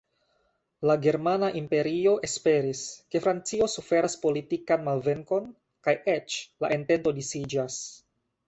[0.91, 2.81] La Germana Imperio esperis,
[3.15, 5.53] ke Francio suferas politikan malvenkon
[5.89, 7.79] kaj eĉ la entento disiĝas.